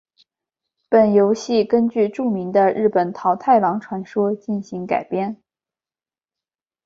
[0.89, 5.37] 本游戏根据著名的日本桃太郎传说进行改编。